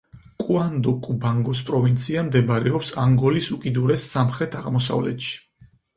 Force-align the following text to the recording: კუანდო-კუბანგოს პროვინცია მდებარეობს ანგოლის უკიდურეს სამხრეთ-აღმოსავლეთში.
კუანდო-კუბანგოს 0.43 1.61
პროვინცია 1.67 2.23
მდებარეობს 2.29 2.95
ანგოლის 3.03 3.51
უკიდურეს 3.57 4.07
სამხრეთ-აღმოსავლეთში. 4.15 5.37